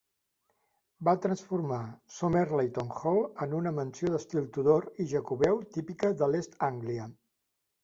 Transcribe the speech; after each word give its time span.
Va 1.09 1.13
transformar 1.25 1.81
Somerleyton 2.13 2.89
Hall 2.97 3.21
en 3.47 3.55
una 3.59 3.75
mansió 3.81 4.11
d'estil 4.15 4.49
Tudor 4.57 4.89
i 5.05 5.09
jacobeu 5.15 5.63
típica 5.79 6.13
d'East 6.25 6.61
Anglia. 6.73 7.09